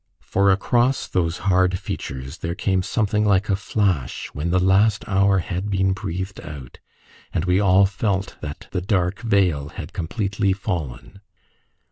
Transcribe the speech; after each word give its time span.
For 0.23 0.49
across 0.51 1.05
those 1.07 1.37
hard 1.45 1.77
features 1.77 2.39
there 2.39 2.55
came 2.55 2.81
something 2.81 3.23
like 3.23 3.49
a 3.49 3.55
flash 3.55 4.29
when 4.33 4.49
the 4.49 4.57
last 4.59 5.07
hour 5.07 5.37
had 5.37 5.69
been 5.69 5.93
breathed 5.93 6.41
out, 6.41 6.79
and 7.31 7.45
we 7.45 7.59
all 7.59 7.85
felt 7.85 8.35
that 8.41 8.67
the 8.71 8.81
dark 8.81 9.19
veil 9.21 9.69
had 9.69 9.93
completely 9.93 10.53
fallen. 10.53 11.21